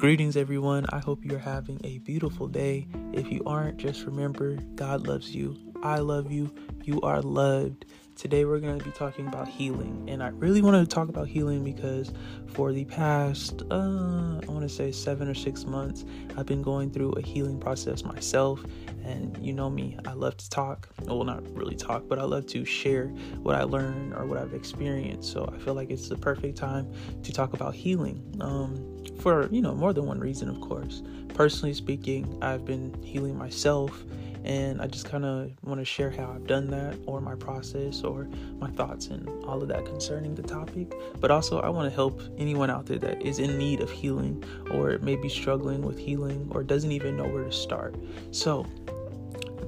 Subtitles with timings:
[0.00, 0.86] Greetings, everyone.
[0.88, 2.88] I hope you're having a beautiful day.
[3.12, 5.54] If you aren't, just remember God loves you.
[5.82, 6.50] I love you.
[6.84, 7.84] You are loved.
[8.20, 10.04] Today, we're going to be talking about healing.
[10.06, 12.12] And I really want to talk about healing because
[12.48, 16.04] for the past, uh, I want to say seven or six months,
[16.36, 18.62] I've been going through a healing process myself.
[19.04, 20.90] And you know me, I love to talk.
[21.04, 23.06] Well, not really talk, but I love to share
[23.42, 25.32] what I learned or what I've experienced.
[25.32, 28.22] So I feel like it's the perfect time to talk about healing.
[28.42, 31.02] Um, for, you know, more than one reason, of course.
[31.28, 34.04] Personally speaking, I've been healing myself
[34.44, 38.02] and I just kind of want to share how I've done that or my process
[38.02, 40.92] or my thoughts and all of that concerning the topic.
[41.20, 44.42] But also, I want to help anyone out there that is in need of healing
[44.70, 47.96] or maybe struggling with healing or doesn't even know where to start.
[48.30, 48.66] So,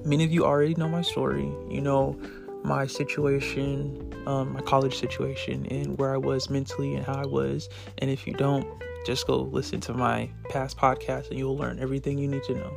[0.05, 1.53] many of you already know my story.
[1.69, 2.19] You know
[2.65, 7.69] my situation, um, my college situation, and where I was mentally and how I was.
[7.98, 8.67] And if you don't,
[9.05, 12.73] just go listen to my past podcast and you'll learn everything you need to know.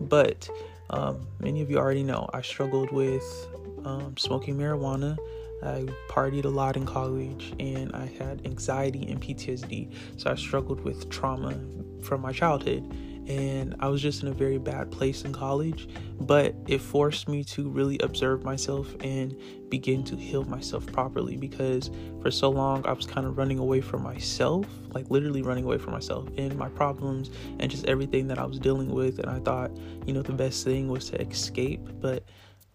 [0.00, 0.48] But
[0.90, 3.24] um, many of you already know I struggled with
[3.84, 5.16] um, smoking marijuana.
[5.62, 9.92] I partied a lot in college and I had anxiety and PTSD.
[10.16, 11.58] So I struggled with trauma
[12.02, 12.84] from my childhood
[13.28, 15.88] and I was just in a very bad place in college.
[16.20, 19.36] But it forced me to really observe myself and
[19.68, 21.90] begin to heal myself properly because
[22.22, 25.78] for so long I was kind of running away from myself, like literally running away
[25.78, 29.18] from myself and my problems and just everything that I was dealing with.
[29.18, 29.70] And I thought,
[30.06, 31.86] you know, the best thing was to escape.
[32.00, 32.24] But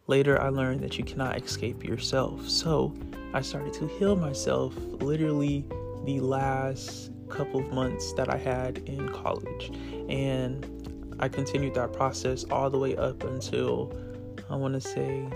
[0.08, 2.48] later I learned that you cannot escape yourself.
[2.48, 2.94] So
[3.34, 5.66] I started to heal myself literally
[6.06, 9.72] the last couple of months that I had in college.
[10.10, 13.98] And I continued that process all the way up until
[14.50, 15.28] I want to say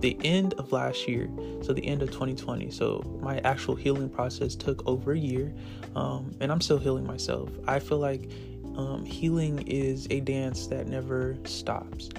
[0.00, 1.28] the end of last year,
[1.62, 2.70] so the end of 2020.
[2.70, 5.52] So my actual healing process took over a year,
[5.94, 7.50] um, and I'm still healing myself.
[7.66, 8.30] I feel like
[8.76, 12.10] um, healing is a dance that never stops.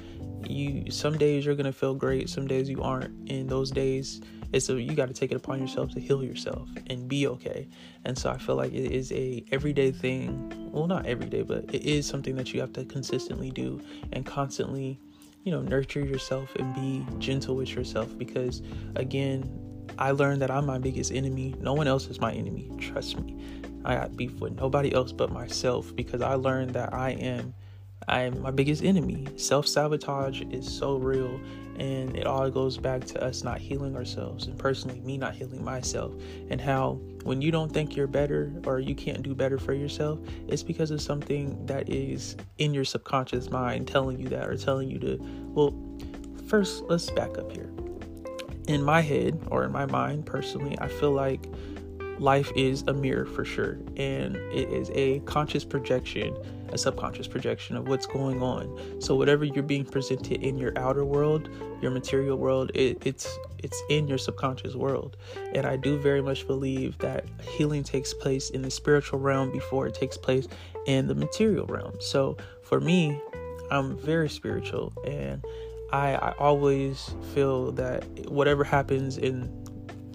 [0.45, 3.29] You some days you're gonna feel great, some days you aren't.
[3.29, 6.67] In those days, it's a you got to take it upon yourself to heal yourself
[6.87, 7.67] and be okay.
[8.05, 10.71] And so i feel like it is a everyday thing.
[10.71, 14.25] Well not every day but it is something that you have to consistently do and
[14.25, 14.99] constantly
[15.43, 18.61] you know nurture yourself and be gentle with yourself because
[18.95, 19.49] again
[19.97, 21.55] i learned that i'm my biggest enemy.
[21.59, 22.69] No one else is my enemy.
[22.77, 23.35] Trust me.
[23.85, 27.53] I got beef with nobody else but myself because i learned that i am
[28.07, 29.27] I am my biggest enemy.
[29.35, 31.39] Self sabotage is so real,
[31.77, 35.63] and it all goes back to us not healing ourselves, and personally, me not healing
[35.63, 36.13] myself.
[36.49, 40.19] And how when you don't think you're better or you can't do better for yourself,
[40.47, 44.89] it's because of something that is in your subconscious mind telling you that or telling
[44.89, 45.17] you to,
[45.53, 45.73] well,
[46.47, 47.69] first, let's back up here.
[48.67, 51.47] In my head or in my mind, personally, I feel like
[52.19, 56.35] life is a mirror for sure, and it is a conscious projection
[56.73, 59.01] a subconscious projection of what's going on.
[59.01, 61.49] So whatever you're being presented in your outer world,
[61.81, 65.17] your material world, it, it's it's in your subconscious world.
[65.53, 69.87] And I do very much believe that healing takes place in the spiritual realm before
[69.87, 70.47] it takes place
[70.85, 71.93] in the material realm.
[71.99, 73.19] So for me,
[73.69, 75.43] I'm very spiritual and
[75.91, 79.51] I, I always feel that whatever happens in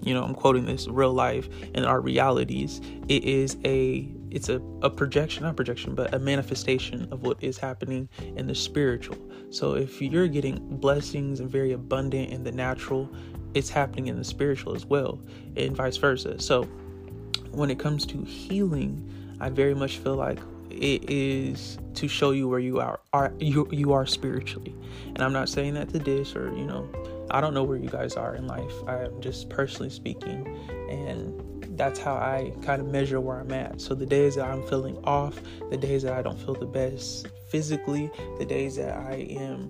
[0.01, 4.59] you know, I'm quoting this real life and our realities, it is a it's a,
[4.81, 9.17] a projection, not projection, but a manifestation of what is happening in the spiritual.
[9.49, 13.09] So if you're getting blessings and very abundant in the natural,
[13.53, 15.21] it's happening in the spiritual as well,
[15.55, 16.39] and vice versa.
[16.41, 16.63] So
[17.51, 20.39] when it comes to healing, I very much feel like
[20.69, 24.75] it is to show you where you are, are you you are spiritually.
[25.07, 26.89] And I'm not saying that to diss or, you know,
[27.31, 28.73] I don't know where you guys are in life.
[28.87, 30.47] I'm just personally speaking
[30.89, 31.41] and
[31.77, 33.81] that's how I kind of measure where I'm at.
[33.81, 37.27] So the days that I'm feeling off, the days that I don't feel the best
[37.49, 39.69] physically, the days that I am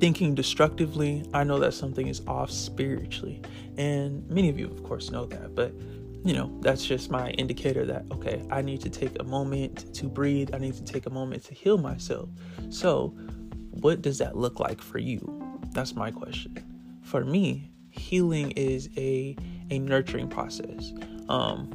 [0.00, 3.42] thinking destructively, I know that something is off spiritually.
[3.76, 5.72] And many of you, of course, know that, but
[6.24, 10.06] you know, that's just my indicator that, okay, I need to take a moment to
[10.06, 10.54] breathe.
[10.54, 12.30] I need to take a moment to heal myself.
[12.70, 13.08] So,
[13.70, 15.43] what does that look like for you?
[15.74, 17.00] That's my question.
[17.02, 19.36] For me, healing is a
[19.70, 20.92] a nurturing process.
[21.28, 21.70] Um,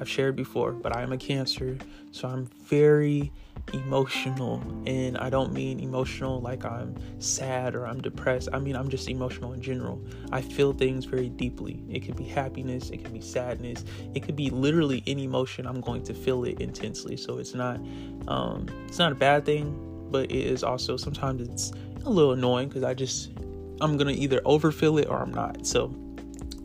[0.00, 1.78] I've shared before, but I am a Cancer,
[2.12, 3.32] so I'm very
[3.72, 8.50] emotional, and I don't mean emotional like I'm sad or I'm depressed.
[8.52, 10.00] I mean I'm just emotional in general.
[10.30, 11.82] I feel things very deeply.
[11.88, 13.84] It could be happiness, it could be sadness,
[14.14, 15.66] it could be literally any emotion.
[15.66, 17.16] I'm going to feel it intensely.
[17.16, 17.80] So it's not
[18.28, 19.74] um, it's not a bad thing,
[20.10, 21.72] but it is also sometimes it's
[22.04, 23.30] a little annoying because I just
[23.80, 25.66] I'm gonna either overfill it or I'm not.
[25.66, 25.94] So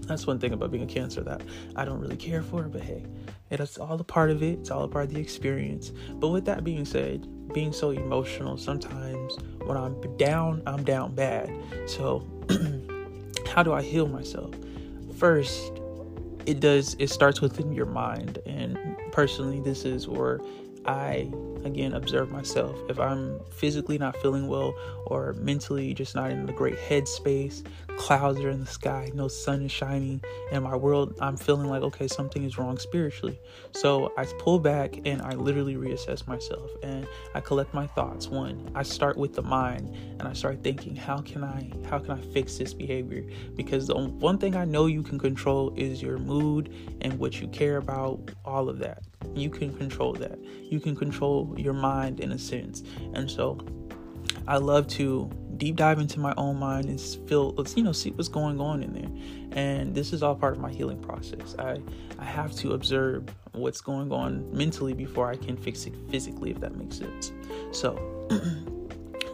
[0.07, 1.41] that's one thing about being a cancer that
[1.75, 3.05] I don't really care for, but hey,
[3.49, 4.59] It's all a part of it.
[4.59, 5.91] It's all a part of the experience.
[6.15, 11.51] But with that being said, being so emotional, sometimes when I'm down, I'm down bad.
[11.85, 12.27] So,
[13.53, 14.53] how do I heal myself?
[15.17, 15.71] First,
[16.45, 18.77] it does it starts within your mind and
[19.11, 20.41] personally this is where
[20.85, 21.31] I
[21.65, 22.75] again observe myself.
[22.89, 24.75] If I'm physically not feeling well
[25.05, 27.65] or mentally just not in the great headspace,
[27.97, 31.81] clouds are in the sky, no sun is shining in my world, I'm feeling like
[31.83, 33.39] okay, something is wrong spiritually.
[33.71, 38.27] So I pull back and I literally reassess myself and I collect my thoughts.
[38.27, 42.11] One, I start with the mind and I start thinking, how can I how can
[42.11, 43.23] I fix this behavior?
[43.55, 47.47] Because the one thing I know you can control is your mood and what you
[47.49, 49.03] care about, all of that.
[49.33, 50.37] You can control that.
[50.43, 52.83] You can control your mind in a sense.
[53.13, 53.59] And so
[54.47, 58.11] I love to deep dive into my own mind and feel let's you know see
[58.11, 59.09] what's going on in there
[59.51, 61.79] and this is all part of my healing process i
[62.19, 63.23] i have to observe
[63.53, 67.31] what's going on mentally before i can fix it physically if that makes sense
[67.71, 67.97] so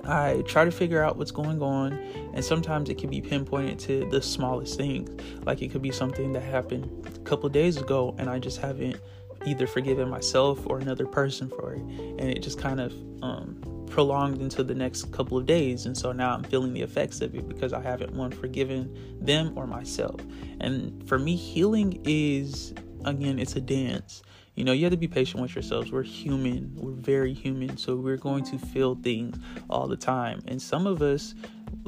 [0.06, 1.94] I try to figure out what's going on,
[2.34, 5.10] and sometimes it can be pinpointed to the smallest things.
[5.46, 9.00] Like it could be something that happened a couple days ago, and I just haven't
[9.46, 11.82] either forgiven myself or another person for it.
[11.82, 15.86] And it just kind of um, prolonged into the next couple of days.
[15.86, 19.58] And so now I'm feeling the effects of it because I haven't one forgiven them
[19.58, 20.22] or myself.
[20.60, 22.74] And for me, healing is,
[23.06, 24.22] again, it's a dance.
[24.56, 25.92] You know, you have to be patient with yourselves.
[25.92, 26.72] We're human.
[26.76, 27.78] We're very human.
[27.78, 29.38] So we're going to feel things
[29.70, 30.42] all the time.
[30.48, 31.34] And some of us,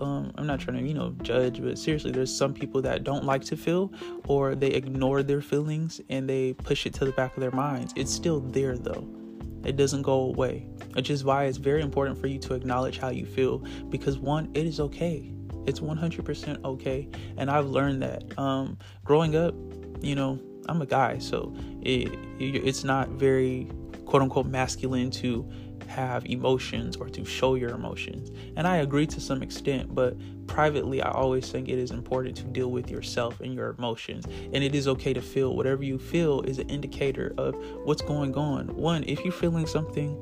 [0.02, 3.26] um, I'm not trying to, you know, judge, but seriously, there's some people that don't
[3.26, 3.92] like to feel
[4.28, 7.94] or they ignore their feelings and they push it to the back of their minds.
[7.98, 9.21] It's still there though.
[9.64, 13.10] It doesn't go away, which is why it's very important for you to acknowledge how
[13.10, 13.60] you feel
[13.90, 15.32] because one, it is okay.
[15.68, 17.08] It's 100% okay.
[17.38, 19.54] And I've learned that um, growing up,
[20.02, 22.10] you know, I'm a guy, so it,
[22.40, 23.68] it's not very
[24.06, 25.50] quote unquote masculine to
[25.92, 28.32] have emotions or to show your emotions.
[28.56, 30.16] And I agree to some extent, but
[30.48, 34.26] privately, I always think it is important to deal with yourself and your emotions.
[34.54, 38.36] And it is okay to feel whatever you feel is an indicator of what's going
[38.36, 38.76] on.
[38.76, 40.18] One, if you're feeling something,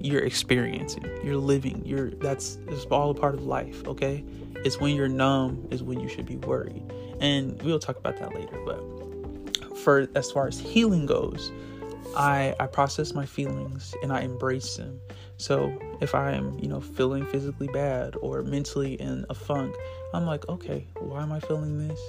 [0.00, 4.24] you're experiencing, you're living, you're that's it's all a part of life, okay?
[4.64, 6.82] It's when you're numb is when you should be worried.
[7.20, 11.52] And we'll talk about that later, but for as far as healing goes,
[12.16, 15.00] I I process my feelings and I embrace them.
[15.36, 19.74] So if I am, you know, feeling physically bad or mentally in a funk,
[20.12, 22.00] I'm like, okay, why am I feeling this?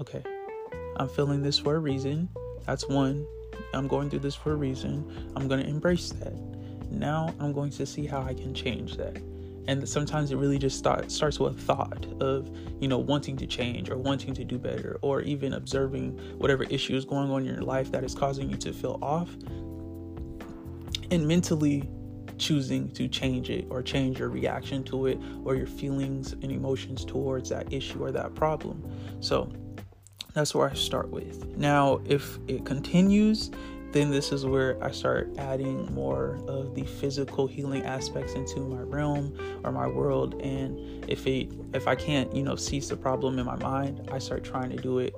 [0.00, 0.22] Okay,
[0.96, 2.28] I'm feeling this for a reason.
[2.66, 3.26] That's one.
[3.74, 5.30] I'm going through this for a reason.
[5.36, 6.34] I'm going to embrace that.
[6.90, 9.20] Now I'm going to see how I can change that
[9.68, 12.50] and sometimes it really just start, starts with a thought of
[12.80, 16.96] you know wanting to change or wanting to do better or even observing whatever issue
[16.96, 19.30] is going on in your life that is causing you to feel off
[21.10, 21.88] and mentally
[22.38, 27.04] choosing to change it or change your reaction to it or your feelings and emotions
[27.04, 28.82] towards that issue or that problem
[29.20, 29.52] so
[30.34, 31.56] that's where I start with.
[31.56, 33.50] Now, if it continues
[33.92, 38.82] then this is where I start adding more of the physical healing aspects into my
[38.82, 40.40] realm or my world.
[40.42, 44.18] And if it if I can't, you know, cease the problem in my mind, I
[44.18, 45.14] start trying to do it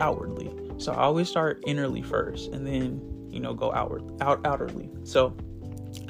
[0.00, 0.50] outwardly.
[0.78, 4.88] So I always start innerly first and then, you know, go outward out outwardly.
[5.04, 5.36] So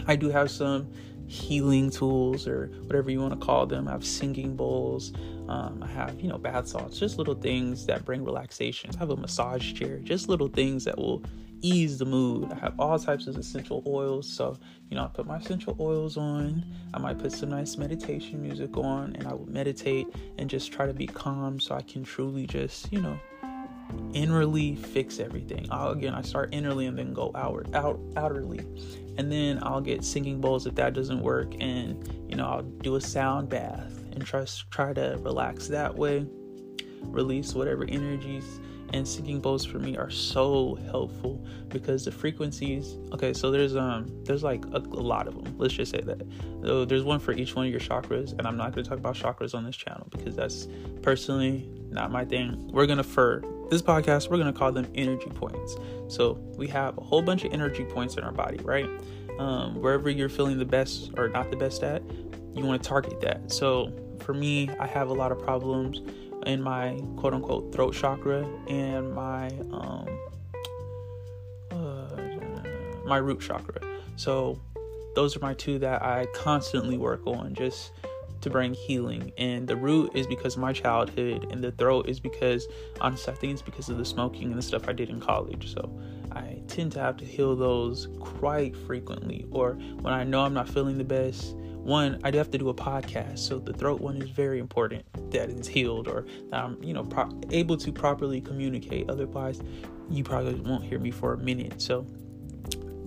[0.06, 0.92] I do have some
[1.28, 3.88] healing tools or whatever you want to call them.
[3.88, 5.12] I have singing bowls.
[5.48, 8.90] Um, I have, you know, bath salts, just little things that bring relaxation.
[8.94, 11.22] I have a massage chair, just little things that will
[11.62, 12.52] ease the mood.
[12.52, 14.28] I have all types of essential oils.
[14.28, 14.58] So,
[14.90, 16.64] you know, I put my essential oils on.
[16.94, 20.06] I might put some nice meditation music on and I will meditate
[20.38, 23.18] and just try to be calm so I can truly just, you know,
[24.12, 25.66] inwardly fix everything.
[25.70, 28.64] I'll, again, I start inwardly and then go outward, out outerly.
[29.18, 32.96] And then I'll get singing bowls if that doesn't work and, you know, I'll do
[32.96, 36.26] a sound bath and try try to relax that way.
[37.02, 38.60] Release whatever energies
[38.92, 44.06] and singing bowls for me are so helpful because the frequencies okay so there's um
[44.24, 46.26] there's like a, a lot of them let's just say that.
[46.62, 48.98] So there's one for each one of your chakras and i'm not going to talk
[48.98, 50.68] about chakras on this channel because that's
[51.02, 52.68] personally not my thing.
[52.72, 55.76] We're going to for this podcast we're going to call them energy points.
[56.08, 58.88] So we have a whole bunch of energy points in our body right?
[59.38, 62.02] Um, wherever you're feeling the best or not the best at
[62.54, 63.52] you want to target that.
[63.52, 66.00] So for me i have a lot of problems
[66.46, 70.06] in my quote unquote throat chakra and my um
[71.70, 72.16] uh,
[73.04, 73.80] my root chakra.
[74.16, 74.60] So
[75.14, 77.92] those are my two that I constantly work on just
[78.42, 79.32] to bring healing.
[79.38, 82.66] And the root is because of my childhood, and the throat is because,
[83.00, 85.72] honestly, I think it's because of the smoking and the stuff I did in college.
[85.72, 85.90] So
[86.32, 89.46] I tend to have to heal those quite frequently.
[89.50, 92.68] Or when I know I'm not feeling the best, one, I do have to do
[92.68, 93.38] a podcast.
[93.38, 97.30] So the throat one is very important that it's healed or I'm, you know, pro-
[97.50, 99.08] able to properly communicate.
[99.08, 99.60] Otherwise,
[100.10, 101.80] you probably won't hear me for a minute.
[101.80, 102.06] So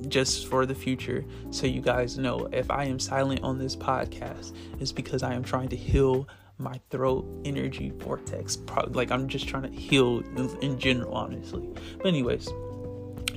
[0.07, 4.55] just for the future so you guys know if I am silent on this podcast,
[4.79, 8.57] it's because I am trying to heal my throat energy vortex.
[8.87, 10.23] Like I'm just trying to heal
[10.61, 11.69] in general, honestly.
[11.97, 12.49] But, anyways,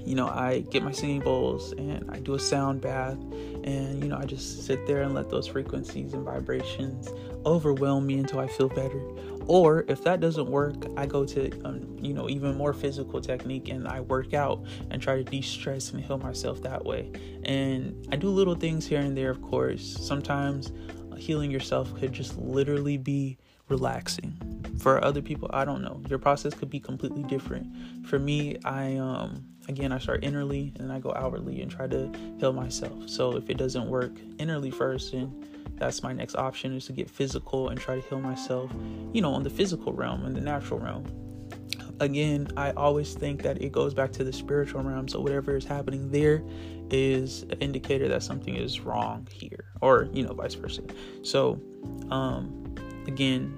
[0.05, 3.19] you know, I get my singing bowls and I do a sound bath,
[3.65, 7.09] and you know, I just sit there and let those frequencies and vibrations
[7.47, 9.01] overwhelm me until I feel better.
[9.47, 13.69] Or if that doesn't work, I go to um, you know even more physical technique
[13.69, 17.11] and I work out and try to de-stress and heal myself that way.
[17.45, 19.97] And I do little things here and there, of course.
[20.01, 20.73] Sometimes
[21.17, 23.39] healing yourself could just literally be
[23.69, 24.37] relaxing.
[24.79, 26.03] For other people, I don't know.
[26.09, 28.07] Your process could be completely different.
[28.07, 31.87] For me, I um again I start innerly and then I go outwardly and try
[31.87, 33.09] to heal myself.
[33.09, 37.11] So if it doesn't work innerly first and that's my next option is to get
[37.11, 38.71] physical and try to heal myself,
[39.13, 41.05] you know, on the physical realm and the natural realm.
[42.01, 45.09] Again, I always think that it goes back to the spiritual realm.
[45.09, 46.43] So whatever is happening there
[46.91, 50.83] is an indicator that something is wrong here, or you know, vice versa.
[51.23, 51.61] So,
[52.11, 52.75] um,
[53.07, 53.53] again,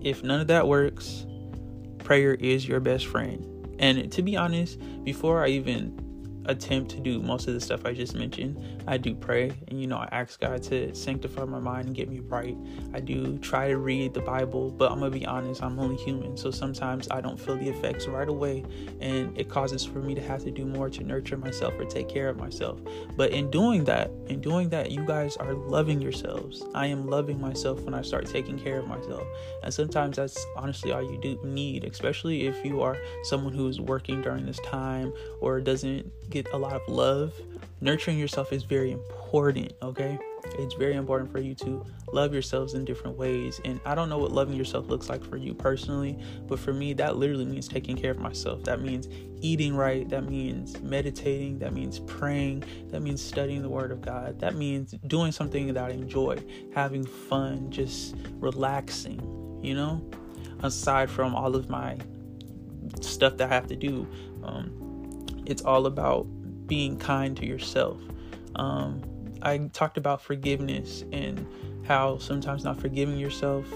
[0.00, 1.26] if none of that works,
[1.98, 3.46] prayer is your best friend.
[3.80, 5.98] And to be honest, before I even
[6.46, 8.82] attempt to do most of the stuff I just mentioned.
[8.86, 12.08] I do pray and you know I ask God to sanctify my mind and get
[12.08, 12.56] me right.
[12.94, 16.36] I do try to read the Bible, but I'm gonna be honest, I'm only human.
[16.36, 18.64] So sometimes I don't feel the effects right away
[19.00, 22.08] and it causes for me to have to do more to nurture myself or take
[22.08, 22.80] care of myself.
[23.16, 26.64] But in doing that, in doing that, you guys are loving yourselves.
[26.74, 29.26] I am loving myself when I start taking care of myself.
[29.62, 33.80] And sometimes that's honestly all you do need, especially if you are someone who is
[33.80, 37.32] working during this time or doesn't get a lot of love,
[37.80, 40.18] nurturing yourself is very important, okay?
[40.58, 43.60] It's very important for you to love yourselves in different ways.
[43.64, 46.92] And I don't know what loving yourself looks like for you personally, but for me,
[46.94, 48.64] that literally means taking care of myself.
[48.64, 49.08] That means
[49.40, 50.08] eating right.
[50.08, 51.58] That means meditating.
[51.58, 52.64] That means praying.
[52.88, 54.40] That means studying the Word of God.
[54.40, 56.38] That means doing something that I enjoy,
[56.74, 59.20] having fun, just relaxing,
[59.62, 60.04] you know?
[60.62, 61.98] Aside from all of my
[63.00, 64.06] stuff that I have to do.
[64.42, 64.89] Um,
[65.46, 66.26] it's all about
[66.66, 68.00] being kind to yourself.
[68.56, 69.02] Um,
[69.42, 71.46] I talked about forgiveness and
[71.86, 73.66] how sometimes not forgiving yourself,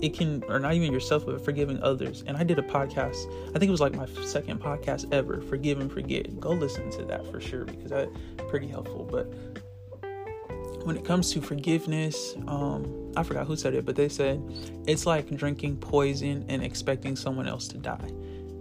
[0.00, 2.22] it can, or not even yourself, but forgiving others.
[2.26, 5.80] And I did a podcast, I think it was like my second podcast ever, Forgive
[5.80, 6.38] and Forget.
[6.40, 8.10] Go listen to that for sure because that's
[8.48, 9.04] pretty helpful.
[9.10, 9.24] But
[10.86, 14.40] when it comes to forgiveness, um, I forgot who said it, but they said
[14.86, 18.12] it's like drinking poison and expecting someone else to die.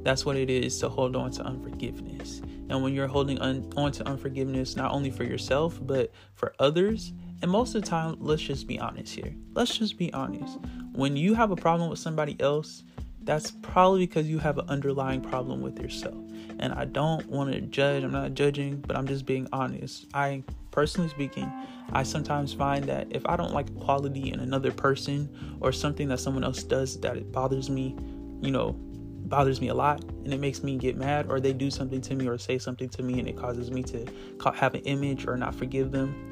[0.05, 2.39] That's what it is to hold on to unforgiveness.
[2.69, 7.11] And when you're holding un- on to unforgiveness, not only for yourself, but for others,
[7.41, 9.33] and most of the time, let's just be honest here.
[9.53, 10.59] Let's just be honest.
[10.93, 12.83] When you have a problem with somebody else,
[13.23, 16.13] that's probably because you have an underlying problem with yourself.
[16.59, 20.05] And I don't want to judge, I'm not judging, but I'm just being honest.
[20.13, 21.51] I, personally speaking,
[21.93, 26.19] I sometimes find that if I don't like quality in another person or something that
[26.19, 27.95] someone else does that it bothers me,
[28.41, 28.79] you know,
[29.29, 32.15] bothers me a lot and it makes me get mad or they do something to
[32.15, 34.05] me or say something to me and it causes me to
[34.53, 36.31] have an image or not forgive them.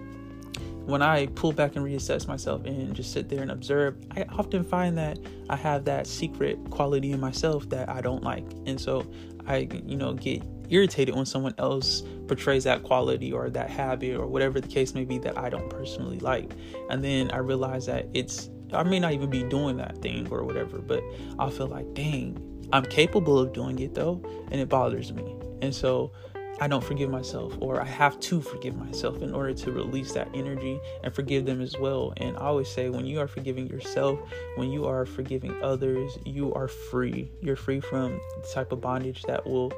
[0.85, 4.63] When i pull back and reassess myself and just sit there and observe i often
[4.63, 5.17] find that
[5.49, 8.45] i have that secret quality in myself that i don't like.
[8.65, 9.05] And so
[9.47, 14.27] i you know get irritated when someone else portrays that quality or that habit or
[14.27, 16.51] whatever the case may be that i don't personally like.
[16.89, 20.43] And then i realize that it's I may not even be doing that thing or
[20.43, 21.03] whatever, but
[21.37, 22.37] I'll feel like, dang,
[22.71, 25.35] I'm capable of doing it though, and it bothers me.
[25.61, 26.11] And so
[26.59, 30.29] I don't forgive myself, or I have to forgive myself in order to release that
[30.33, 32.13] energy and forgive them as well.
[32.17, 34.19] And I always say, when you are forgiving yourself,
[34.55, 37.31] when you are forgiving others, you are free.
[37.41, 39.73] You're free from the type of bondage that will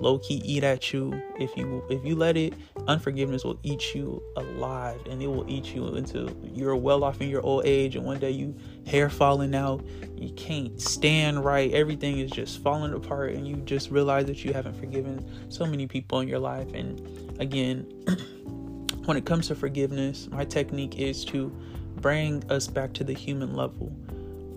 [0.00, 1.20] low key eat at you.
[1.38, 2.54] If you if you let it
[2.88, 7.28] unforgiveness will eat you alive and it will eat you until you're well off in
[7.28, 9.84] your old age and one day you hair falling out
[10.16, 14.52] you can't stand right everything is just falling apart and you just realize that you
[14.52, 16.72] haven't forgiven so many people in your life.
[16.72, 17.86] And again
[19.04, 21.54] when it comes to forgiveness my technique is to
[21.96, 23.94] bring us back to the human level.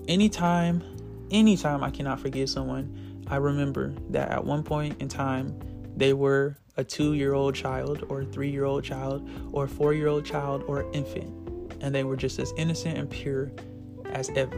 [0.08, 0.82] Anytime
[1.34, 5.58] anytime i cannot forgive someone I remember that at one point in time,
[5.96, 9.68] they were a two year old child, or a three year old child, or a
[9.68, 11.32] four year old child, or an infant.
[11.82, 13.52] and they were just as innocent and pure
[14.06, 14.58] as ever.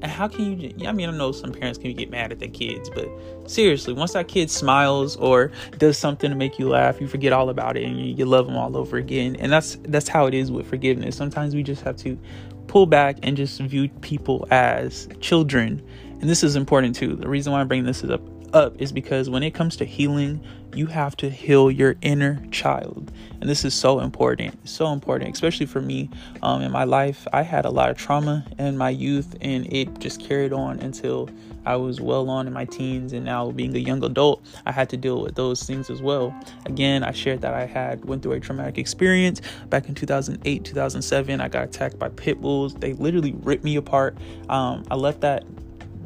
[0.00, 0.88] And how can you?
[0.88, 3.08] I mean, I know some parents can get mad at their kids, but
[3.46, 7.50] seriously, once that kid smiles or does something to make you laugh, you forget all
[7.50, 9.36] about it and you, you love them all over again.
[9.36, 11.16] And that's that's how it is with forgiveness.
[11.16, 12.18] Sometimes we just have to
[12.68, 15.82] pull back and just view people as children.
[16.20, 17.16] And this is important too.
[17.16, 18.20] The reason why I bring this up
[18.54, 20.42] up is because when it comes to healing,
[20.74, 23.12] you have to heal your inner child.
[23.40, 26.10] And this is so important, so important, especially for me
[26.42, 27.26] um, in my life.
[27.32, 31.28] I had a lot of trauma in my youth, and it just carried on until
[31.68, 33.12] I was well on in my teens.
[33.12, 36.34] And now, being a young adult, I had to deal with those things as well.
[36.64, 41.40] Again, I shared that I had went through a traumatic experience back in 2008, 2007.
[41.42, 42.72] I got attacked by pit bulls.
[42.74, 44.16] They literally ripped me apart.
[44.48, 45.44] Um, I left that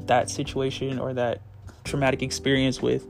[0.07, 1.41] that situation or that
[1.85, 3.07] traumatic experience with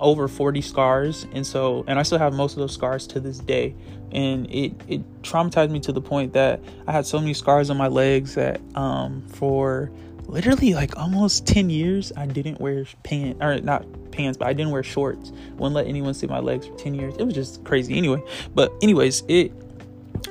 [0.00, 3.38] over 40 scars and so and i still have most of those scars to this
[3.38, 3.74] day
[4.12, 7.76] and it it traumatized me to the point that i had so many scars on
[7.76, 9.90] my legs that um for
[10.30, 14.72] literally like almost 10 years i didn't wear pants or not pants but i didn't
[14.72, 15.32] wear shorts.
[15.52, 17.14] Wouldn't let anyone see my legs for 10 years.
[17.16, 17.96] It was just crazy.
[17.96, 18.22] Anyway
[18.54, 19.52] but anyways it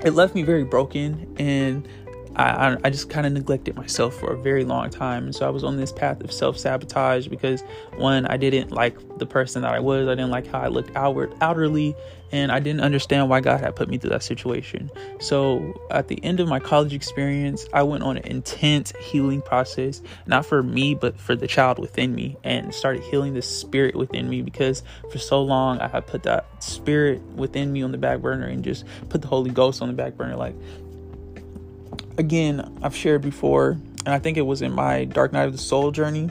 [0.03, 1.87] it left me very broken and
[2.39, 5.25] I, I just kind of neglected myself for a very long time.
[5.25, 7.61] And so I was on this path of self sabotage because
[7.97, 10.07] one, I didn't like the person that I was.
[10.07, 11.95] I didn't like how I looked outward, outwardly,
[12.31, 14.89] and I didn't understand why God had put me through that situation.
[15.19, 20.01] So at the end of my college experience, I went on an intense healing process,
[20.25, 24.29] not for me, but for the child within me, and started healing the spirit within
[24.29, 28.21] me because for so long I had put that spirit within me on the back
[28.21, 30.37] burner and just put the Holy Ghost on the back burner.
[30.37, 30.55] Like,
[32.19, 33.71] again, I've shared before,
[34.05, 36.29] and I think it was in my Dark Night of the Soul journey,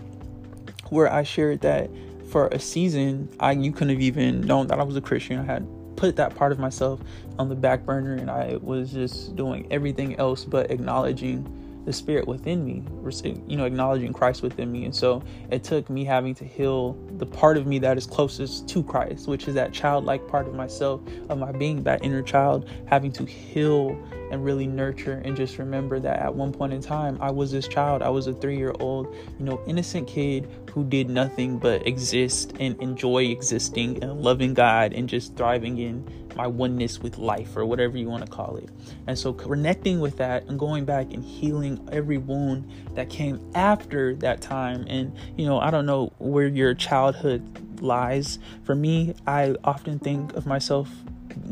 [0.90, 1.90] where I shared that
[2.30, 5.40] for a season, I you couldn't have even known that I was a Christian.
[5.40, 5.66] I had
[5.96, 7.00] put that part of myself
[7.38, 11.54] on the back burner, and I was just doing everything else but acknowledging
[11.86, 12.84] the spirit within me,
[13.46, 14.84] you know, acknowledging Christ within me.
[14.84, 18.68] And so it took me having to heal the part of me that is closest
[18.68, 22.68] to Christ, which is that childlike part of myself, of my being, that inner child,
[22.88, 23.98] having to heal
[24.30, 27.68] and really nurture and just remember that at one point in time I was this
[27.68, 28.02] child.
[28.02, 32.54] I was a three year old, you know, innocent kid who did nothing but exist
[32.60, 36.06] and enjoy existing and loving God and just thriving in
[36.38, 38.70] my oneness with life or whatever you want to call it.
[39.08, 44.14] And so connecting with that and going back and healing every wound that came after
[44.16, 44.86] that time.
[44.88, 48.38] And, you know, I don't know where your childhood lies.
[48.62, 50.88] For me, I often think of myself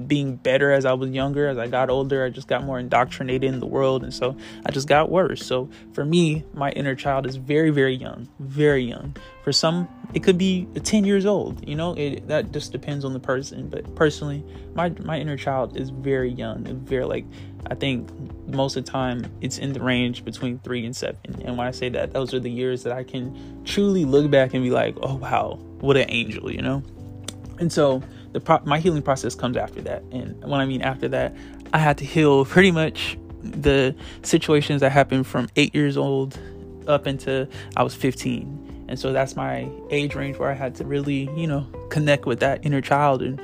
[0.06, 1.48] being better as I was younger.
[1.48, 4.72] As I got older, I just got more indoctrinated in the world, and so I
[4.72, 5.44] just got worse.
[5.44, 9.16] So for me, my inner child is very, very young, very young.
[9.42, 11.66] For some, it could be 10 years old.
[11.66, 13.68] You know, it that just depends on the person.
[13.68, 14.44] But personally,
[14.74, 17.24] my my inner child is very young, and very like
[17.70, 18.10] I think
[18.48, 21.42] most of the time it's in the range between three and seven.
[21.44, 24.54] And when I say that, those are the years that I can truly look back
[24.54, 26.82] and be like, oh wow, what an angel, you know.
[27.58, 28.02] And so
[28.36, 30.02] the pro- my healing process comes after that.
[30.12, 31.34] And when I mean after that,
[31.72, 36.38] I had to heal pretty much the situations that happened from eight years old
[36.86, 38.84] up into I was 15.
[38.88, 42.40] And so that's my age range where I had to really, you know, connect with
[42.40, 43.40] that inner child and,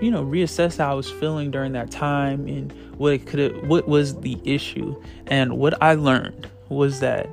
[0.00, 3.88] you know, reassess how I was feeling during that time and what it could what
[3.88, 4.98] was the issue.
[5.26, 7.28] And what I learned was that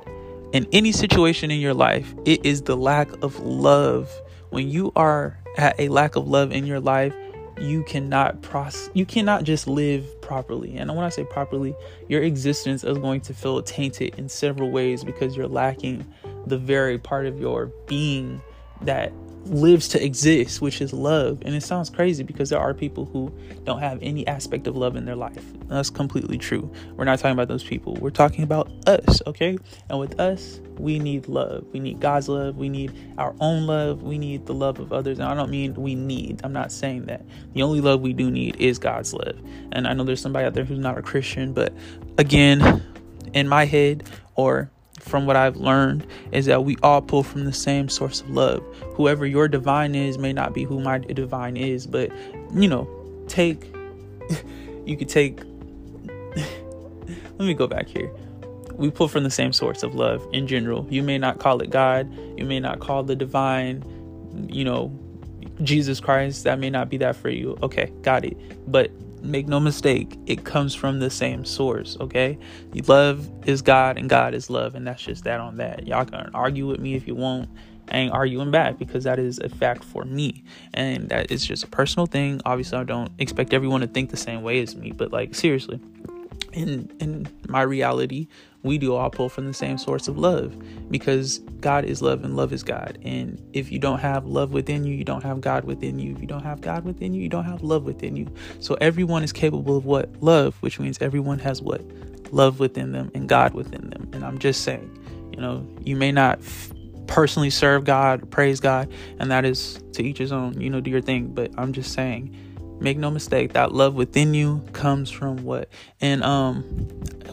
[0.52, 4.12] in any situation in your life, it is the lack of love.
[4.50, 7.14] When you are a lack of love in your life,
[7.60, 10.76] you cannot process you cannot just live properly.
[10.76, 11.74] And when I say properly,
[12.08, 16.06] your existence is going to feel tainted in several ways because you're lacking
[16.46, 18.40] the very part of your being
[18.82, 19.12] that
[19.48, 21.42] lives to exist, which is love.
[21.44, 23.32] And it sounds crazy because there are people who
[23.64, 25.44] don't have any aspect of love in their life.
[25.68, 26.70] That's completely true.
[26.96, 27.94] We're not talking about those people.
[27.94, 29.58] We're talking about us, okay?
[29.88, 31.64] And with us, we need love.
[31.72, 32.56] We need God's love.
[32.56, 34.02] We need our own love.
[34.02, 35.18] We need the love of others.
[35.18, 37.22] And I don't mean we need, I'm not saying that.
[37.54, 39.38] The only love we do need is God's love.
[39.72, 41.72] And I know there's somebody out there who's not a Christian, but
[42.16, 42.82] again,
[43.32, 44.70] in my head, or
[45.08, 48.62] from what I've learned is that we all pull from the same source of love.
[48.94, 52.12] Whoever your divine is may not be who my divine is, but
[52.54, 52.88] you know,
[53.26, 53.64] take
[54.86, 55.40] you could take
[56.36, 58.12] let me go back here.
[58.74, 60.86] We pull from the same source of love in general.
[60.88, 63.82] You may not call it God, you may not call the divine,
[64.48, 64.96] you know,
[65.62, 66.44] Jesus Christ.
[66.44, 67.58] That may not be that for you.
[67.62, 68.36] Okay, got it.
[68.70, 68.90] But
[69.22, 72.38] make no mistake, it comes from the same source, okay?
[72.86, 75.86] Love is God and God is love, and that's just that on that.
[75.86, 77.48] Y'all can argue with me if you want.
[77.90, 80.44] I ain't arguing back because that is a fact for me.
[80.74, 82.40] And that is just a personal thing.
[82.44, 85.80] Obviously, I don't expect everyone to think the same way as me, but like seriously.
[86.52, 88.28] In in my reality
[88.62, 90.56] we do all pull from the same source of love
[90.90, 92.98] because god is love and love is god.
[93.02, 96.12] And if you don't have love within you you don't have god within you.
[96.12, 98.32] If you don't have god within you you don't have love within you.
[98.60, 100.10] So everyone is capable of what?
[100.22, 101.82] Love which means everyone has what?
[102.32, 104.10] Love within them and god within them.
[104.12, 104.90] And i'm just saying
[105.32, 106.72] you know you may not f-
[107.06, 110.90] personally serve god praise god and that is to each his own you know do
[110.90, 111.28] your thing.
[111.28, 112.34] But i'm just saying
[112.80, 115.68] Make no mistake, that love within you comes from what?
[116.00, 116.62] And um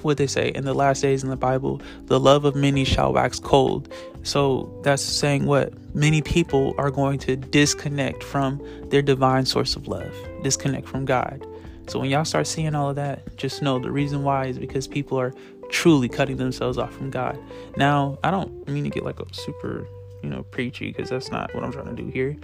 [0.01, 3.13] what they say in the last days in the Bible, the love of many shall
[3.13, 3.91] wax cold.
[4.23, 5.73] So that's saying what?
[5.95, 11.45] Many people are going to disconnect from their divine source of love, disconnect from God.
[11.87, 14.87] So when y'all start seeing all of that, just know the reason why is because
[14.87, 15.33] people are
[15.69, 17.37] truly cutting themselves off from God.
[17.77, 19.87] Now, I don't mean to get like a super,
[20.23, 22.35] you know, preachy because that's not what I'm trying to do here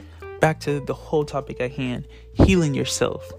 [0.41, 3.31] back to the whole topic at hand healing yourself.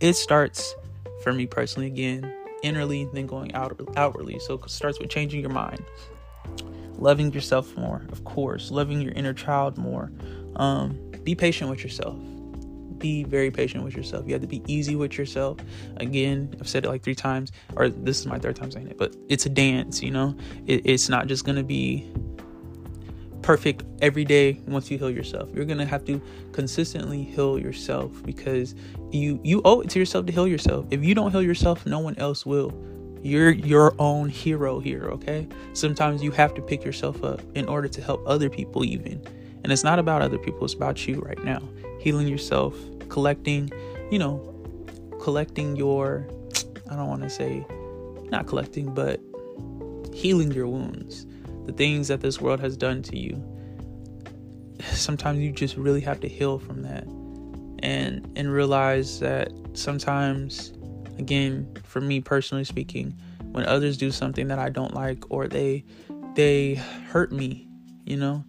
[0.00, 0.74] It starts,
[1.22, 4.40] for me personally, again, innerly, then going out, outwardly.
[4.40, 5.84] So it starts with changing your mind,
[6.98, 10.10] loving yourself more, of course, loving your inner child more.
[10.56, 12.18] Um, be patient with yourself.
[12.98, 14.26] Be very patient with yourself.
[14.26, 15.58] You have to be easy with yourself.
[15.98, 18.96] Again, I've said it like three times, or this is my third time saying it,
[18.96, 20.34] but it's a dance, you know?
[20.66, 22.10] It, it's not just gonna be
[23.42, 25.48] perfect every day once you heal yourself.
[25.54, 26.20] You're going to have to
[26.52, 28.74] consistently heal yourself because
[29.10, 30.86] you you owe it to yourself to heal yourself.
[30.90, 32.72] If you don't heal yourself, no one else will.
[33.22, 35.48] You're your own hero here, okay?
[35.72, 39.20] Sometimes you have to pick yourself up in order to help other people even.
[39.64, 41.60] And it's not about other people, it's about you right now.
[41.98, 42.76] Healing yourself,
[43.08, 43.70] collecting,
[44.10, 44.52] you know,
[45.20, 46.28] collecting your
[46.88, 47.66] I don't want to say
[48.30, 49.20] not collecting, but
[50.12, 51.26] healing your wounds
[51.66, 53.42] the things that this world has done to you
[54.92, 57.04] sometimes you just really have to heal from that
[57.82, 60.72] and and realize that sometimes
[61.18, 63.14] again for me personally speaking
[63.52, 65.84] when others do something that I don't like or they
[66.34, 66.74] they
[67.10, 67.68] hurt me
[68.04, 68.44] you know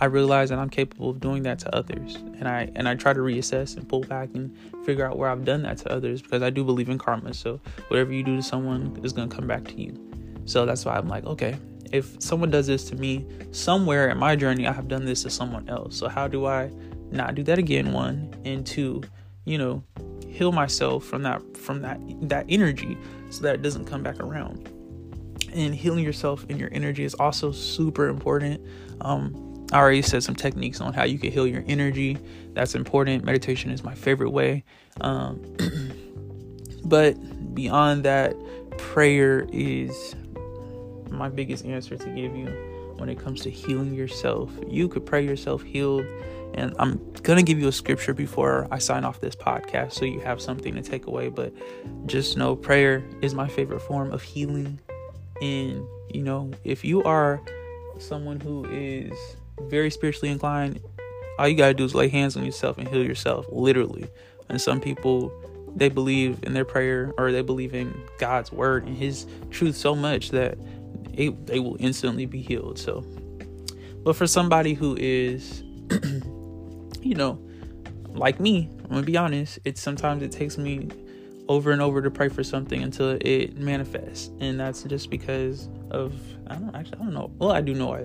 [0.00, 2.14] I realize that I'm capable of doing that to others.
[2.14, 5.44] And I and I try to reassess and pull back and figure out where I've
[5.44, 7.34] done that to others because I do believe in karma.
[7.34, 9.96] So whatever you do to someone is going to come back to you.
[10.44, 11.58] So that's why I'm like okay
[11.92, 15.30] if someone does this to me somewhere in my journey i have done this to
[15.30, 16.70] someone else so how do i
[17.10, 19.02] not do that again one and two
[19.44, 19.82] you know
[20.28, 21.98] heal myself from that from that
[22.28, 22.96] that energy
[23.30, 24.68] so that it doesn't come back around
[25.54, 28.60] and healing yourself and your energy is also super important
[29.00, 32.16] um, I already said some techniques on how you can heal your energy.
[32.54, 33.24] That's important.
[33.24, 34.64] Meditation is my favorite way.
[35.02, 35.42] Um,
[36.84, 38.34] but beyond that,
[38.78, 40.14] prayer is
[41.10, 42.46] my biggest answer to give you
[42.96, 44.50] when it comes to healing yourself.
[44.66, 46.04] You could pray yourself healed.
[46.54, 50.04] And I'm going to give you a scripture before I sign off this podcast so
[50.04, 51.28] you have something to take away.
[51.28, 51.52] But
[52.06, 54.80] just know prayer is my favorite form of healing.
[55.40, 57.40] And, you know, if you are
[57.98, 59.12] someone who is
[59.68, 60.80] very spiritually inclined,
[61.38, 64.08] all you got to do is lay hands on yourself and heal yourself, literally.
[64.48, 65.32] And some people,
[65.76, 69.94] they believe in their prayer or they believe in God's word and His truth so
[69.94, 70.58] much that
[71.18, 72.78] it, they will instantly be healed.
[72.78, 73.04] So,
[74.04, 75.62] but for somebody who is,
[77.02, 77.38] you know,
[78.08, 79.58] like me, I'm gonna be honest.
[79.64, 80.88] It's sometimes it takes me
[81.48, 86.14] over and over to pray for something until it manifests, and that's just because of
[86.50, 87.30] I don't actually I don't know.
[87.38, 87.96] Well, I do know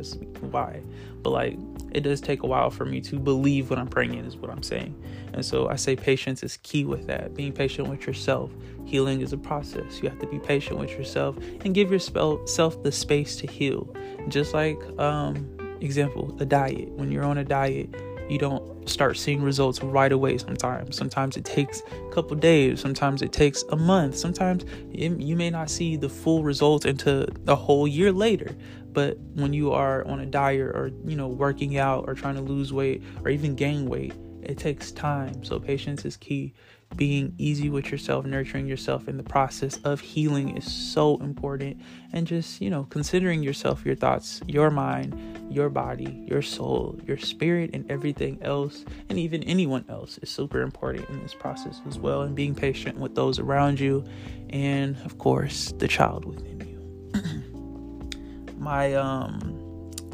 [0.51, 0.81] why,
[1.21, 1.57] but like
[1.91, 4.49] it does take a while for me to believe what I'm praying in is what
[4.49, 4.95] I'm saying.
[5.33, 7.35] And so I say patience is key with that.
[7.35, 8.51] Being patient with yourself.
[8.85, 10.01] Healing is a process.
[10.01, 13.93] You have to be patient with yourself and give yourself the space to heal.
[14.27, 15.49] Just like um
[15.81, 16.89] example, a diet.
[16.89, 17.93] When you're on a diet,
[18.33, 20.97] you don't start seeing results right away sometimes.
[20.97, 25.49] Sometimes it takes a couple days sometimes it takes a month sometimes it, you may
[25.49, 28.55] not see the full results until a whole year later.
[28.91, 32.41] But when you are on a diet or you know working out or trying to
[32.41, 35.43] lose weight or even gain weight it takes time.
[35.43, 36.53] So patience is key
[36.95, 41.81] being easy with yourself, nurturing yourself in the process of healing is so important.
[42.11, 47.17] And just, you know, considering yourself, your thoughts, your mind, your body, your soul, your
[47.17, 51.97] spirit, and everything else, and even anyone else is super important in this process as
[51.97, 52.21] well.
[52.21, 54.03] And being patient with those around you,
[54.49, 58.53] and of course, the child within you.
[58.57, 59.63] My, um,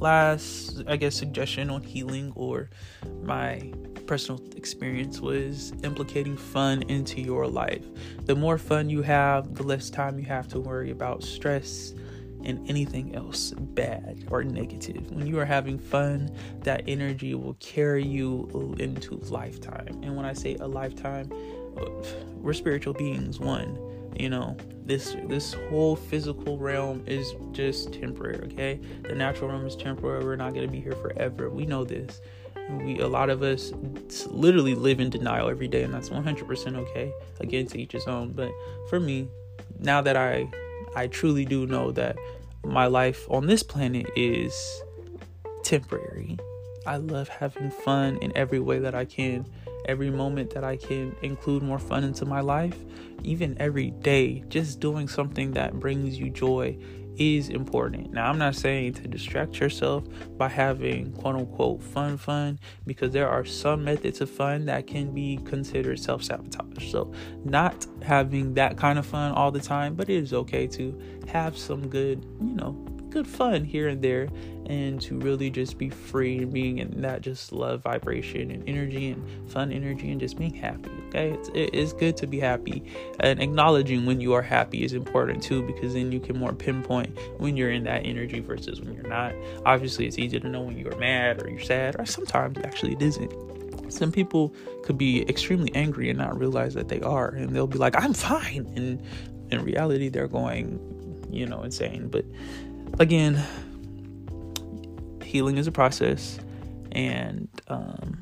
[0.02, 2.70] last, I guess, suggestion on healing or
[3.22, 3.72] my
[4.10, 7.86] personal experience was implicating fun into your life.
[8.26, 11.94] The more fun you have, the less time you have to worry about stress
[12.44, 15.12] and anything else bad or negative.
[15.12, 20.00] When you are having fun, that energy will carry you into lifetime.
[20.02, 21.30] And when I say a lifetime,
[22.34, 23.40] we're spiritual beings.
[23.40, 23.78] One,
[24.18, 28.40] you know, this this whole physical realm is just temporary.
[28.46, 30.24] Okay, the natural realm is temporary.
[30.24, 31.52] We're not gonna be here forever.
[31.52, 32.22] We know this.
[32.70, 33.72] We a lot of us
[34.28, 37.12] literally live in denial every day, and that's 100% okay.
[37.40, 38.34] Again, to each his own.
[38.34, 38.52] But
[38.90, 39.28] for me,
[39.80, 40.50] now that I
[40.96, 42.16] I truly do know that
[42.64, 44.54] my life on this planet is
[45.64, 46.38] temporary.
[46.86, 49.46] I love having fun in every way that I can.
[49.86, 52.76] Every moment that I can include more fun into my life,
[53.24, 56.78] even every day, just doing something that brings you joy
[57.20, 58.14] is important.
[58.14, 60.06] Now, I'm not saying to distract yourself
[60.38, 65.14] by having quote unquote fun, fun, because there are some methods of fun that can
[65.14, 66.92] be considered self sabotage.
[66.92, 71.00] So, not having that kind of fun all the time, but it is okay to
[71.28, 72.74] have some good, you know,
[73.10, 74.30] good fun here and there
[74.68, 79.10] and to really just be free and being in that just love vibration and energy
[79.10, 81.32] and fun energy and just being happy okay?
[81.32, 82.84] It's, it is good to be happy.
[83.20, 87.18] And acknowledging when you are happy is important too because then you can more pinpoint
[87.38, 89.34] when you're in that energy versus when you're not.
[89.66, 93.02] Obviously it's easy to know when you're mad or you're sad or sometimes actually it
[93.02, 93.92] isn't.
[93.92, 97.78] Some people could be extremely angry and not realize that they are and they'll be
[97.78, 99.02] like i'm fine and
[99.52, 100.80] in reality they're going
[101.32, 102.08] you know insane.
[102.08, 102.26] But
[103.00, 103.42] again,
[105.24, 106.40] healing is a process,
[106.92, 108.18] and um,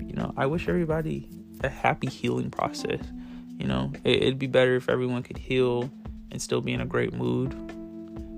[0.00, 1.28] you know, I wish everybody
[1.62, 3.00] a happy healing process.
[3.58, 5.90] You know, it, would be better if everyone could heal
[6.30, 7.52] and still be in a great mood.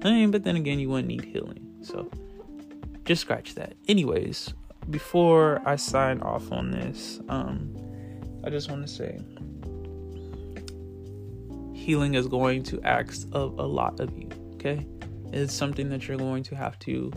[0.05, 2.11] I mean, but then again, you wouldn't need healing, so
[3.05, 3.75] just scratch that.
[3.89, 4.53] Anyways,
[4.91, 7.75] before I sign off on this, um,
[8.45, 9.21] I just want to say
[11.75, 14.29] healing is going to ask of a lot of you.
[14.55, 14.87] Okay,
[15.35, 17.11] it's something that you're going to have to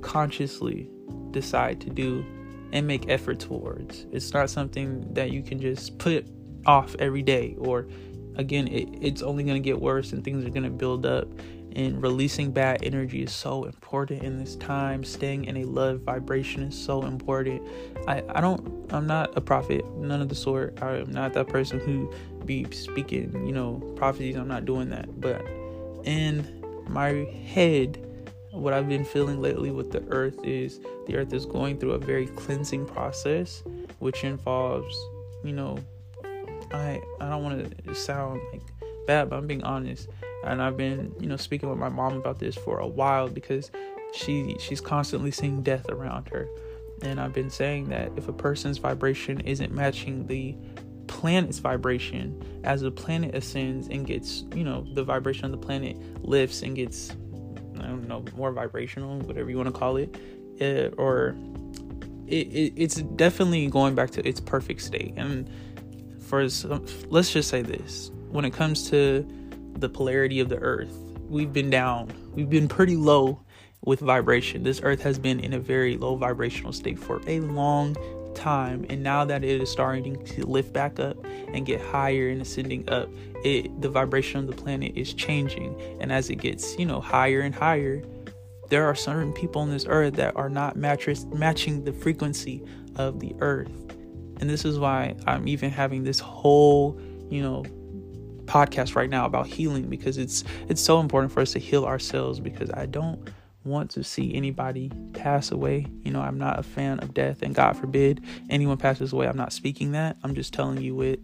[0.00, 0.88] consciously
[1.30, 2.24] decide to do
[2.72, 4.06] and make effort towards.
[4.12, 6.26] It's not something that you can just put
[6.66, 7.86] off every day or
[8.36, 11.28] again it, it's only going to get worse and things are going to build up.
[11.74, 15.02] And releasing bad energy is so important in this time.
[15.02, 17.62] Staying in a love vibration is so important.
[18.06, 20.82] I i don't i'm not a prophet none of the sort.
[20.82, 22.12] I'm not that person who
[22.44, 24.36] be speaking you know prophecies.
[24.36, 25.18] I'm not doing that.
[25.18, 25.46] But
[26.04, 27.98] in my head
[28.52, 31.98] what I've been feeling lately with the earth is the earth is going through a
[31.98, 33.62] very cleansing process,
[33.98, 34.94] which involves,
[35.42, 35.78] you know,
[36.72, 38.62] I I don't want to sound like
[39.06, 40.08] bad, but I'm being honest.
[40.44, 43.70] And I've been, you know, speaking with my mom about this for a while because
[44.12, 46.46] she she's constantly seeing death around her.
[47.00, 50.54] And I've been saying that if a person's vibration isn't matching the
[51.22, 55.96] planet's vibration as the planet ascends and gets you know the vibration of the planet
[56.24, 57.12] lifts and gets
[57.78, 60.16] i don't know more vibrational whatever you want to call it,
[60.58, 61.36] it or
[62.26, 65.14] it, it, it's definitely going back to its perfect state.
[65.16, 65.48] And
[66.18, 69.24] for some, let's just say this when it comes to
[69.74, 70.92] the polarity of the earth
[71.28, 73.40] we've been down we've been pretty low
[73.84, 74.62] with vibration.
[74.62, 77.96] This earth has been in a very low vibrational state for a long
[78.42, 81.16] time and now that it is starting to lift back up
[81.48, 83.08] and get higher and ascending up
[83.44, 85.80] it the vibration of the planet is changing.
[86.00, 88.02] And as it gets you know higher and higher
[88.68, 92.62] there are certain people on this earth that are not mattress matching the frequency
[92.96, 93.70] of the earth.
[94.40, 97.00] And this is why i'm even having this whole
[97.30, 97.64] you know
[98.46, 102.40] podcast right now about healing because it's it's so important for us to heal ourselves
[102.40, 103.30] because i don't
[103.64, 105.86] want to see anybody pass away.
[106.04, 109.28] You know, I'm not a fan of death, and God forbid anyone passes away.
[109.28, 110.16] I'm not speaking that.
[110.22, 111.20] I'm just telling you it,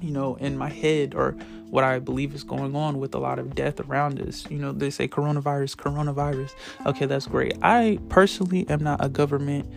[0.00, 1.32] you know, in my head or
[1.70, 4.50] what I believe is going on with a lot of death around us.
[4.50, 6.52] You know, they say coronavirus, coronavirus.
[6.86, 7.54] Okay, that's great.
[7.62, 9.68] I personally am not a government.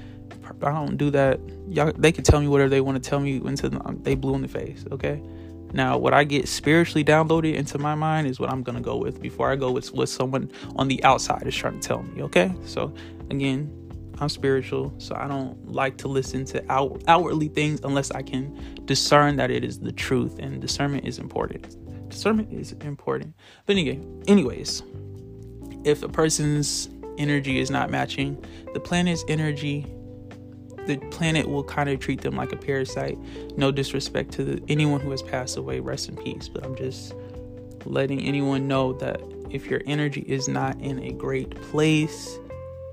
[0.62, 1.40] I don't do that.
[1.68, 3.70] Y'all, they can tell me whatever they want to tell me until
[4.04, 4.86] they blue in the face.
[4.92, 5.22] Okay
[5.74, 9.22] now, what I get spiritually downloaded into my mind is what I'm gonna go with
[9.22, 12.24] before I go with what someone on the outside is trying to tell me.
[12.24, 12.94] Okay, so
[13.30, 13.78] again,
[14.20, 18.86] I'm spiritual, so I don't like to listen to out- outwardly things unless I can
[18.86, 21.76] discern that it is the truth, and discernment is important.
[22.10, 23.34] Discernment is important.
[23.66, 24.84] But anyway, anyways,
[25.86, 29.86] if a person's energy is not matching the planet's energy
[30.88, 33.18] the planet will kind of treat them like a parasite.
[33.58, 36.48] No disrespect to the, anyone who has passed away, rest in peace.
[36.48, 37.14] But I'm just
[37.86, 42.40] letting anyone know that if your energy is not in a great place,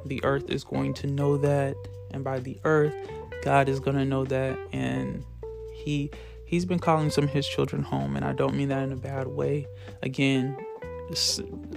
[0.05, 1.77] the earth is going to know that.
[2.13, 2.95] And by the earth,
[3.43, 4.59] God is going to know that.
[4.73, 5.25] And
[5.73, 6.11] He.
[6.45, 8.97] He's been calling some of his children home, and I don't mean that in a
[8.97, 9.67] bad way.
[10.03, 10.57] Again,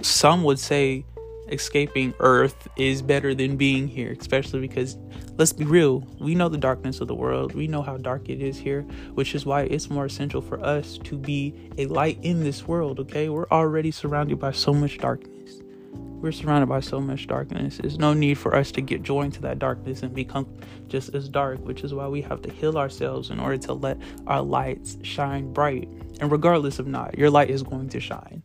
[0.00, 1.04] some would say
[1.52, 4.96] escaping Earth is better than being here, especially because
[5.36, 7.54] let's be real, we know the darkness of the world.
[7.54, 8.82] We know how dark it is here,
[9.14, 12.98] which is why it's more essential for us to be a light in this world,
[13.00, 13.28] okay?
[13.28, 15.60] We're already surrounded by so much darkness.
[15.94, 17.78] We're surrounded by so much darkness.
[17.78, 20.46] There's no need for us to get joined to that darkness and become
[20.86, 23.98] just as dark, which is why we have to heal ourselves in order to let
[24.26, 25.88] our lights shine bright.
[26.20, 28.42] And regardless of not, your light is going to shine.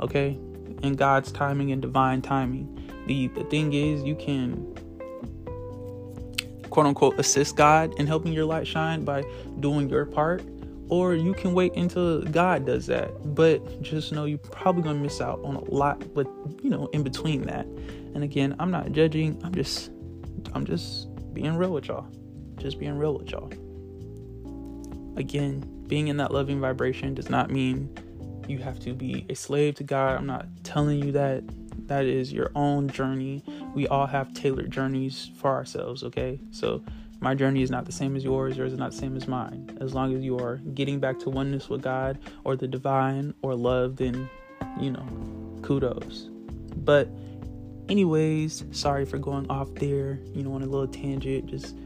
[0.00, 0.38] Okay?
[0.84, 2.92] In God's timing and divine timing.
[3.06, 4.74] The the thing is you can
[6.70, 9.24] quote unquote assist God in helping your light shine by
[9.60, 10.42] doing your part
[10.88, 13.34] or you can wait until God does that.
[13.34, 16.26] But just know you're probably gonna miss out on a lot with
[16.62, 17.66] you know in between that.
[18.14, 19.40] And again, I'm not judging.
[19.42, 19.90] I'm just
[20.52, 22.06] I'm just being real with y'all.
[22.56, 23.50] Just being real with y'all.
[25.16, 27.88] Again, being in that loving vibration does not mean
[28.48, 30.16] you have to be a slave to God.
[30.18, 31.44] I'm not telling you that.
[31.86, 33.44] That is your own journey.
[33.74, 36.40] We all have tailored journeys for ourselves, okay?
[36.50, 36.82] So
[37.20, 39.76] my journey is not the same as yours, yours is not the same as mine.
[39.82, 43.54] As long as you are getting back to oneness with God or the divine or
[43.54, 44.30] love, then,
[44.80, 45.06] you know,
[45.60, 46.30] kudos.
[46.76, 47.08] But,
[47.90, 51.46] anyways, sorry for going off there, you know, on a little tangent.
[51.46, 51.76] Just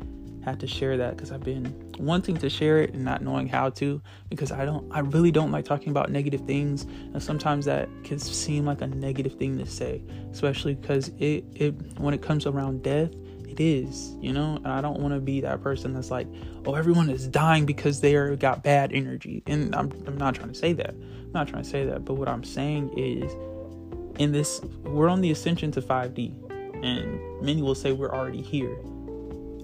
[0.45, 3.71] had to share that because I've been wanting to share it and not knowing how
[3.71, 6.85] to because I don't, I really don't like talking about negative things.
[6.85, 11.71] And sometimes that can seem like a negative thing to say, especially because it, it,
[11.99, 13.11] when it comes around death,
[13.59, 14.57] it is, you know.
[14.57, 16.29] And I don't want to be that person that's like,
[16.67, 19.43] oh, everyone is dying because they are got bad energy.
[19.47, 20.91] And I'm I'm not trying to say that.
[20.91, 22.05] I'm not trying to say that.
[22.05, 23.33] But what I'm saying is,
[24.21, 28.77] in this, we're on the ascension to 5D, and many will say we're already here.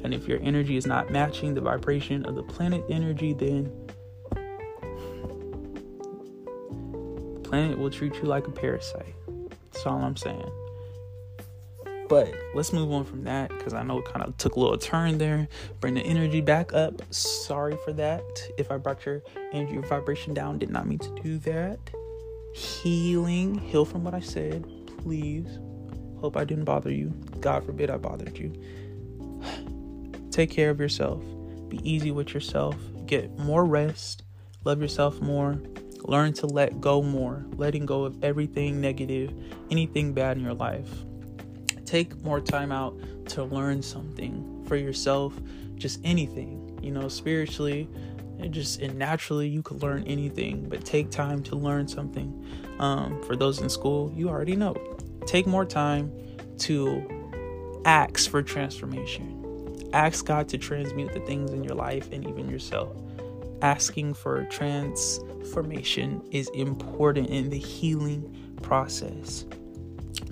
[0.04, 3.72] And if your energy is not matching the vibration of the planet energy, then
[7.34, 9.14] the planet will treat you like a parasite.
[9.72, 10.50] That's all I'm saying.
[12.06, 14.76] But let's move on from that because I know it kind of took a little
[14.76, 15.48] turn there.
[15.80, 17.00] Bring the energy back up.
[17.10, 18.22] Sorry for that.
[18.58, 21.78] If I brought your energy vibration down, did not mean to do that.
[22.54, 24.66] Healing, heal from what I said,
[25.02, 25.48] please.
[26.20, 27.08] Hope I didn't bother you.
[27.40, 28.52] God forbid I bothered you.
[30.34, 31.22] Take care of yourself.
[31.68, 32.76] Be easy with yourself.
[33.06, 34.24] Get more rest.
[34.64, 35.62] Love yourself more.
[36.02, 37.46] Learn to let go more.
[37.56, 39.32] Letting go of everything negative,
[39.70, 41.04] anything bad in your life
[41.94, 45.32] take more time out to learn something for yourself,
[45.76, 47.88] just anything, you know, spiritually
[48.40, 52.44] and just and naturally you could learn anything, but take time to learn something.
[52.80, 54.74] Um, for those in school, you already know.
[55.26, 56.12] Take more time
[56.58, 59.43] to ask for transformation.
[59.94, 62.96] Ask God to transmute the things in your life and even yourself.
[63.62, 69.44] Asking for transformation is important in the healing process.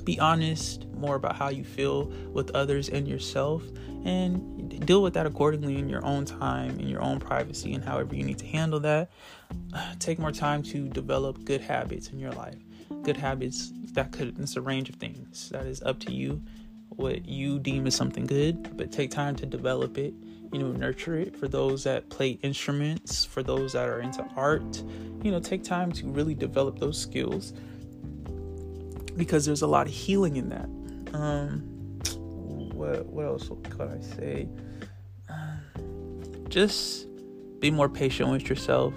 [0.02, 3.62] Be honest more about how you feel with others and yourself
[4.04, 8.16] and deal with that accordingly in your own time, in your own privacy, and however
[8.16, 9.12] you need to handle that.
[10.00, 12.58] Take more time to develop good habits in your life.
[13.02, 16.42] Good habits that could, it's a range of things that is up to you,
[16.96, 20.14] what you deem as something good, but take time to develop it
[20.52, 24.82] you know nurture it for those that play instruments for those that are into art
[25.22, 27.54] you know take time to really develop those skills
[29.16, 30.68] because there's a lot of healing in that.
[31.14, 31.60] Um,
[32.74, 34.48] what what else could I say?
[36.48, 37.06] just
[37.60, 38.92] be more patient with yourself.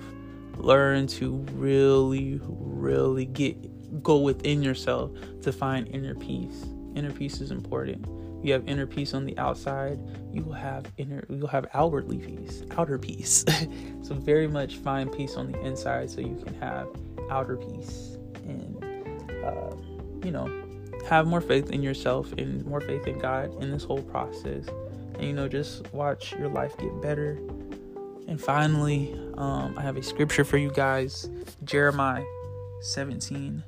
[0.58, 6.66] Learn to really, really get go within yourself to find inner peace.
[6.96, 8.06] Inner peace is important.
[8.44, 10.00] You have inner peace on the outside.
[10.32, 11.26] You will have inner.
[11.30, 13.46] You'll have outwardly peace, outer peace.
[14.02, 16.88] so very much find peace on the inside, so you can have
[17.30, 18.84] outer peace and.
[19.44, 19.76] Uh,
[20.26, 20.50] you know,
[21.08, 24.68] have more faith in yourself and more faith in God in this whole process.
[25.14, 27.40] And, you know, just watch your life get better.
[28.28, 31.30] And finally, um, I have a scripture for you guys
[31.64, 32.26] Jeremiah
[32.82, 33.64] 17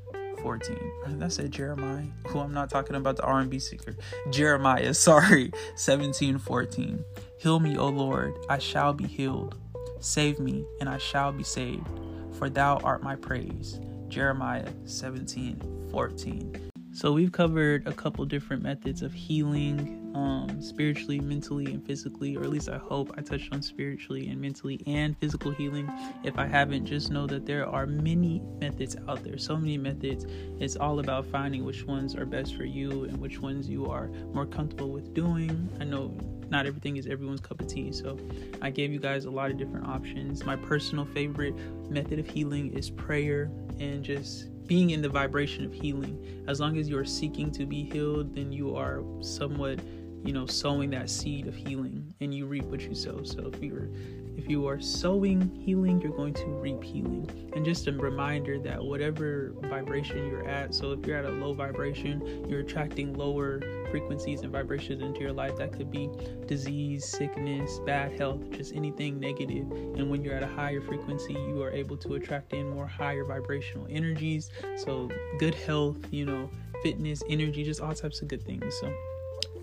[0.48, 1.22] 14.
[1.22, 2.06] I said Jeremiah.
[2.28, 3.98] Who I'm not talking about the R&B singer.
[4.30, 5.52] Jeremiah, sorry.
[5.76, 7.04] 17 14.
[7.38, 9.58] Heal me, O Lord, I shall be healed.
[10.00, 11.86] Save me, and I shall be saved,
[12.32, 13.82] for thou art my praise.
[14.08, 16.70] Jeremiah 17 14.
[16.93, 22.43] So, we've covered a couple different methods of healing um, spiritually, mentally, and physically, or
[22.43, 25.89] at least I hope I touched on spiritually and mentally and physical healing.
[26.24, 30.26] If I haven't, just know that there are many methods out there, so many methods.
[30.59, 34.07] It's all about finding which ones are best for you and which ones you are
[34.34, 35.70] more comfortable with doing.
[35.80, 36.18] I know
[36.49, 37.91] not everything is everyone's cup of tea.
[37.91, 38.18] So
[38.61, 40.45] I gave you guys a lot of different options.
[40.45, 41.53] My personal favorite
[41.89, 46.43] method of healing is prayer and just being in the vibration of healing.
[46.47, 49.80] As long as you are seeking to be healed, then you are somewhat,
[50.24, 53.24] you know, sowing that seed of healing and you reap what you sow.
[53.24, 53.89] So if you're
[54.38, 57.51] if you are sowing healing, you're going to reap healing.
[57.55, 61.53] And just a reminder that whatever vibration you're at, so if you're at a low
[61.53, 63.59] vibration, you're attracting lower
[63.89, 65.55] frequencies and vibrations into your life.
[65.57, 66.11] That could be
[66.45, 69.72] disease, sickness, bad health, just anything negative.
[69.72, 73.26] And when you're at a higher frequency, you are able to attract in more higher
[73.26, 74.51] vibrational energies.
[74.78, 75.09] So,
[75.39, 76.47] good health, you know,
[76.84, 78.78] fitness, energy, just all types of good things.
[78.80, 78.93] So,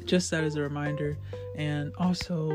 [0.05, 1.17] just that as a reminder.
[1.57, 2.51] And also,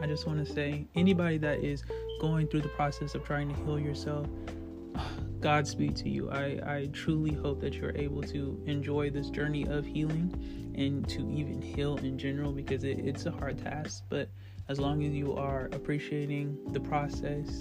[0.00, 1.84] I just want to say anybody that is
[2.20, 4.26] going through the process of trying to heal yourself,
[5.40, 6.30] Godspeed to you.
[6.30, 11.20] I, I truly hope that you're able to enjoy this journey of healing and to
[11.30, 14.04] even heal in general because it, it's a hard task.
[14.08, 14.28] But
[14.68, 17.60] as long as you are appreciating the process,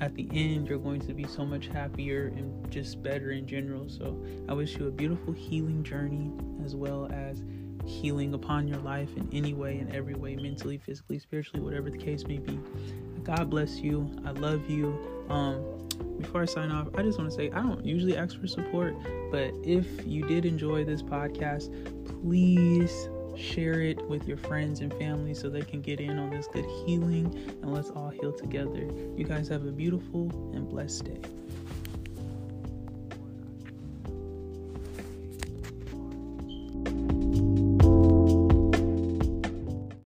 [0.00, 3.88] at the end, you're going to be so much happier and just better in general.
[3.88, 6.32] So I wish you a beautiful healing journey
[6.64, 7.42] as well as
[7.84, 11.98] healing upon your life in any way, in every way, mentally, physically, spiritually, whatever the
[11.98, 12.58] case may be.
[13.24, 14.10] God bless you.
[14.24, 14.98] I love you.
[15.28, 15.64] Um,
[16.18, 18.94] before I sign off, I just want to say I don't usually ask for support,
[19.30, 21.70] but if you did enjoy this podcast,
[22.22, 26.46] please share it with your friends and family so they can get in on this
[26.48, 27.26] good healing
[27.62, 28.88] and let's all heal together.
[29.16, 31.41] You guys have a beautiful and blessed day.